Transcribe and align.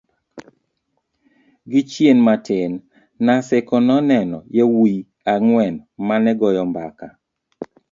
gi 1.69 1.81
chien 1.91 2.17
matin 2.27 2.71
Naseko 3.25 3.75
noneno 3.89 4.37
yawuyi 4.57 4.97
ang'wen 5.33 5.75
manegoyo 6.07 6.63
mbaka 6.71 7.07